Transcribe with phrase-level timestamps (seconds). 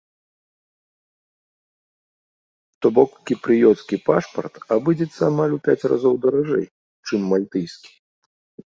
[2.85, 6.65] То бок кіпрыёцкі пашпарт абыдзецца амаль у пяць разоў даражэй,
[7.09, 7.91] чым мальтыйскі.